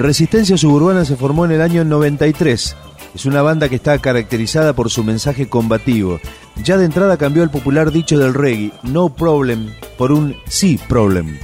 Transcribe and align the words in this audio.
Resistencia 0.00 0.56
Suburbana 0.56 1.04
se 1.04 1.14
formó 1.14 1.44
en 1.44 1.50
el 1.50 1.60
año 1.60 1.84
93. 1.84 2.74
Es 3.14 3.26
una 3.26 3.42
banda 3.42 3.68
que 3.68 3.74
está 3.74 3.98
caracterizada 3.98 4.72
por 4.72 4.88
su 4.88 5.04
mensaje 5.04 5.46
combativo. 5.46 6.20
Ya 6.64 6.78
de 6.78 6.86
entrada 6.86 7.18
cambió 7.18 7.42
el 7.42 7.50
popular 7.50 7.92
dicho 7.92 8.18
del 8.18 8.32
reggae, 8.32 8.72
no 8.82 9.10
problem, 9.10 9.74
por 9.98 10.10
un 10.10 10.38
sí 10.48 10.80
problem. 10.88 11.38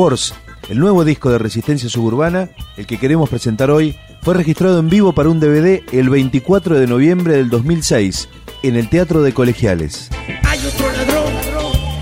Wars, 0.00 0.32
el 0.70 0.78
nuevo 0.78 1.04
disco 1.04 1.30
de 1.30 1.36
Resistencia 1.36 1.90
Suburbana, 1.90 2.48
el 2.78 2.86
que 2.86 2.96
queremos 2.96 3.28
presentar 3.28 3.70
hoy, 3.70 3.94
fue 4.22 4.32
registrado 4.32 4.78
en 4.78 4.88
vivo 4.88 5.12
para 5.12 5.28
un 5.28 5.40
DVD 5.40 5.82
el 5.92 6.08
24 6.08 6.78
de 6.78 6.86
noviembre 6.86 7.34
del 7.34 7.50
2006 7.50 8.30
en 8.62 8.76
el 8.76 8.88
Teatro 8.88 9.20
de 9.22 9.34
Colegiales. 9.34 10.08
Hay 10.48 10.58
otro 10.64 10.90
ladrón, 10.90 11.34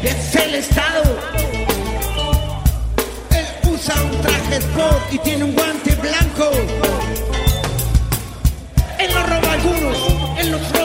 es 0.04 0.36
el 0.36 0.54
Estado. 0.54 1.02
Él 3.30 3.68
usa 3.68 3.94
un 4.04 4.20
traje 4.20 4.56
sport 4.58 5.14
y 5.14 5.18
tiene 5.18 5.42
un 5.42 5.54
guante 5.54 5.96
blanco. 5.96 6.50
Él 9.00 9.10
no 9.12 9.26
roba 9.26 9.48
a 9.48 9.52
algunos, 9.54 9.98
él 10.38 10.50
los 10.52 10.77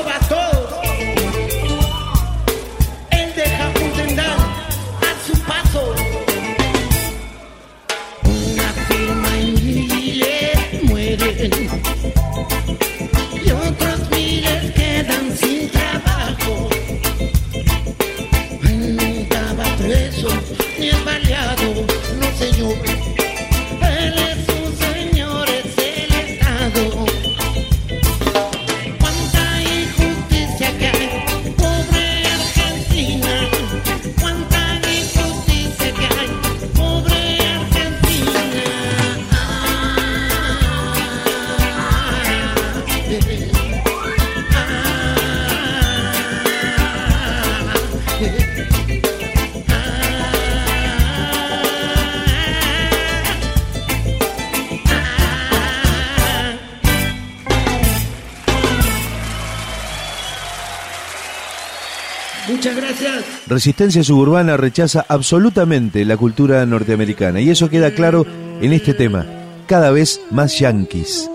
Muchas 62.53 62.75
gracias. 62.75 63.25
Resistencia 63.47 64.03
Suburbana 64.03 64.57
rechaza 64.57 65.03
absolutamente 65.07 66.05
la 66.05 66.17
cultura 66.17 66.63
norteamericana 66.67 67.41
y 67.41 67.49
eso 67.49 67.67
queda 67.67 67.95
claro 67.95 68.27
en 68.61 68.71
este 68.73 68.93
tema, 68.93 69.25
cada 69.65 69.89
vez 69.89 70.21
más 70.29 70.59
yankees. 70.59 71.27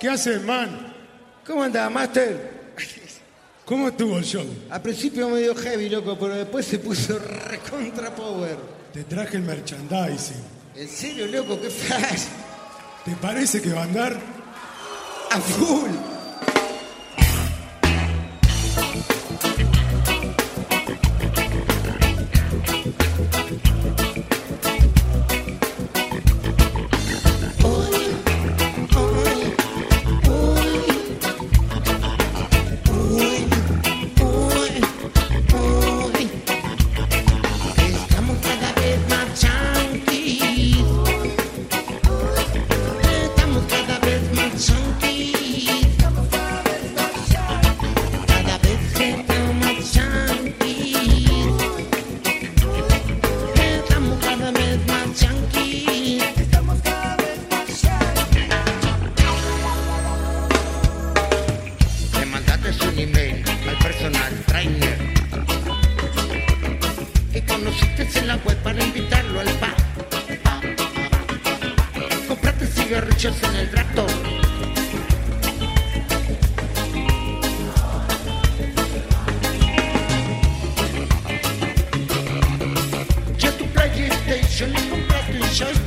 ¿Qué 0.00 0.08
haces, 0.08 0.42
man? 0.42 0.68
¿Cómo 1.46 1.62
anda, 1.62 1.88
Master? 1.88 2.74
¿Cómo 3.64 3.86
estuvo 3.88 4.18
el 4.18 4.24
show? 4.24 4.44
Al 4.68 4.82
principio 4.82 5.28
medio 5.28 5.54
heavy, 5.54 5.88
loco, 5.90 6.18
pero 6.18 6.34
después 6.34 6.66
se 6.66 6.80
puso 6.80 7.20
recontra 7.48 8.12
power. 8.12 8.56
Te 8.92 9.04
traje 9.04 9.36
el 9.36 9.44
merchandising. 9.44 10.42
¿En 10.74 10.88
serio, 10.88 11.26
loco? 11.28 11.60
¿Qué 11.60 11.70
flash? 11.70 12.24
¿Te 13.04 13.12
parece 13.12 13.62
que 13.62 13.72
va 13.72 13.82
a 13.82 13.84
andar? 13.84 14.18
A 15.30 15.38
full. 15.38 16.17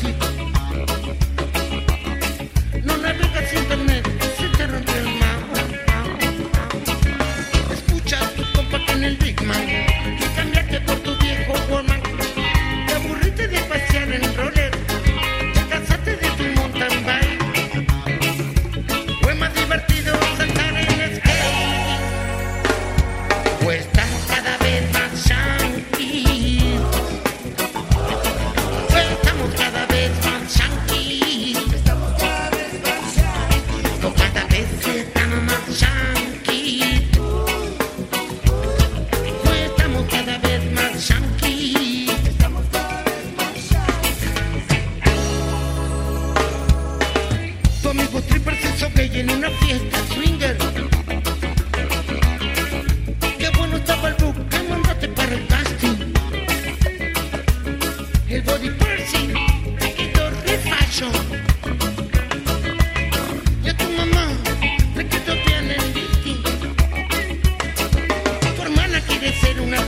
people. 0.01 0.30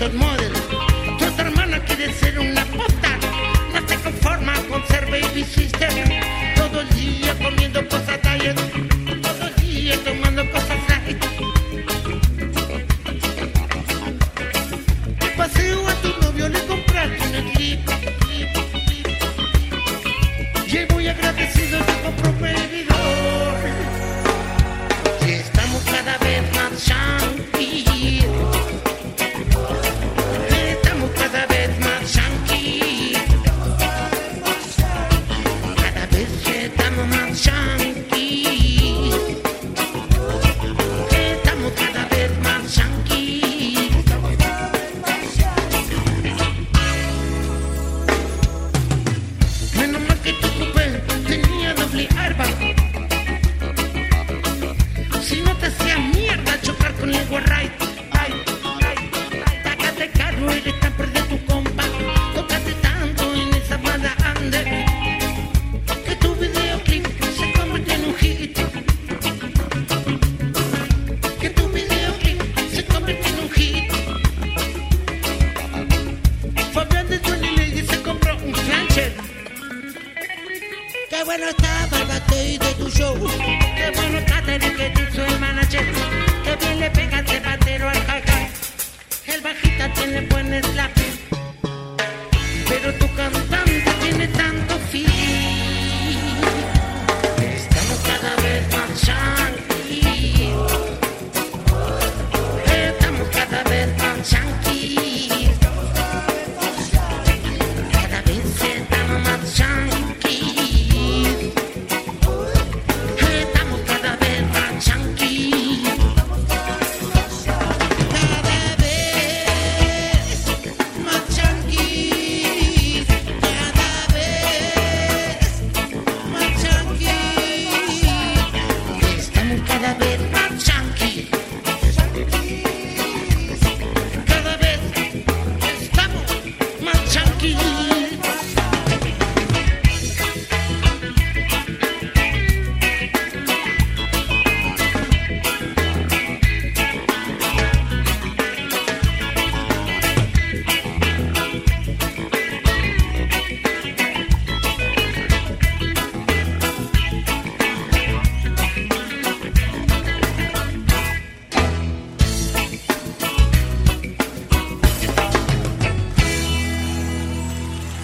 that 0.04 0.14
money. 0.16 0.43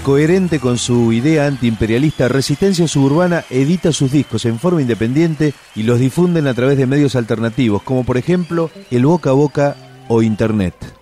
Coherente 0.04 0.60
con 0.60 0.78
su 0.78 1.12
idea 1.12 1.46
antiimperialista, 1.46 2.30
Resistencia 2.30 2.88
Suburbana 2.88 3.44
edita 3.50 3.92
sus 3.92 4.12
discos 4.12 4.46
en 4.46 4.58
forma 4.58 4.82
independiente 4.82 5.54
y 5.76 5.84
los 5.84 6.00
difunden 6.00 6.48
a 6.48 6.54
través 6.54 6.78
de 6.78 6.88
medios 6.88 7.16
alternativos, 7.16 7.84
como 7.84 8.04
por 8.06 8.18
ejemplo 8.18 8.72
el 8.90 9.06
boca 9.06 9.32
a 9.32 9.34
boca 9.34 9.76
o 10.08 10.22
Internet. 10.24 10.99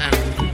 hand. 0.00 0.49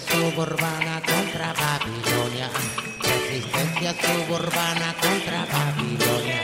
suburbana 0.00 1.00
contra 1.00 1.52
Babilonia. 1.52 2.50
Resistencia 3.02 3.94
suburbana 3.94 4.94
contra 5.00 5.46
Babilonia. 5.46 6.42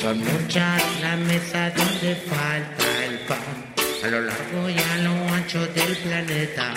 Son 0.00 0.18
muchas 0.18 0.82
las 1.00 1.18
mesas 1.18 1.74
donde 1.74 2.16
falta 2.16 3.04
el 3.04 3.18
pan, 3.20 3.74
a 4.04 4.06
lo 4.08 4.20
largo 4.22 4.70
y 4.70 4.78
a 4.78 4.96
lo 4.98 5.34
ancho 5.34 5.66
del 5.68 5.96
planeta. 5.96 6.74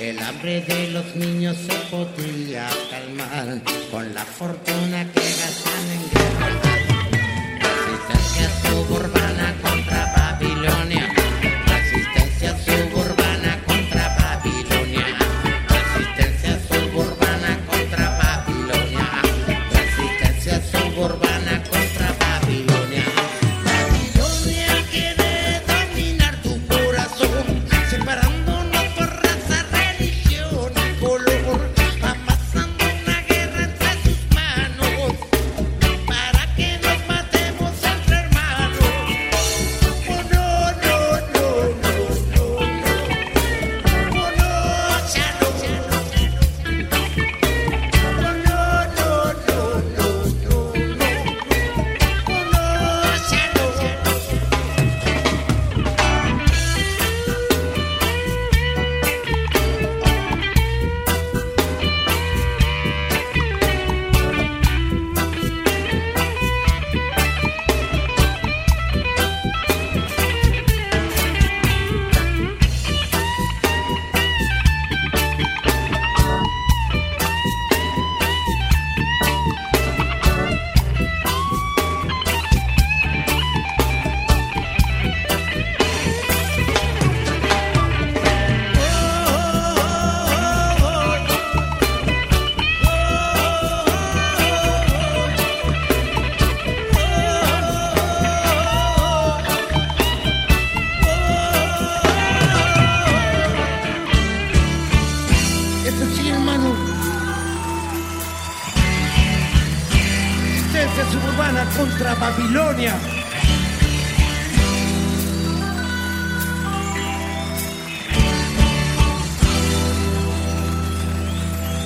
El 0.00 0.18
hambre 0.18 0.62
de 0.62 0.88
los 0.88 1.14
niños 1.14 1.56
se 1.58 1.74
podría 1.90 2.68
calmar 2.90 3.60
con 3.90 4.14
la 4.14 4.24
fortuna 4.24 5.04
que 5.12 5.20
gastan 5.20 5.90
en 5.94 6.10
guerra. 6.10 6.48
Resistencia 7.60 8.50
suburbana 8.70 9.54
contra 9.62 10.12
Babilonia. 10.16 10.99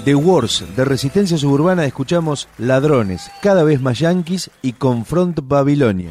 De 0.05 0.15
Wars, 0.15 0.63
de 0.77 0.85
Resistencia 0.85 1.39
Suburbana, 1.39 1.87
escuchamos 1.87 2.47
Ladrones, 2.59 3.31
cada 3.41 3.65
vez 3.65 3.81
más 3.81 4.01
yanquis 4.01 4.51
y 4.61 4.75
Confront 4.75 5.41
Babilonia. 5.43 6.11